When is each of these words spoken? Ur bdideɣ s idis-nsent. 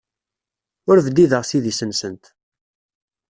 Ur 0.89 0.97
bdideɣ 1.05 1.43
s 1.45 1.51
idis-nsent. 1.57 2.25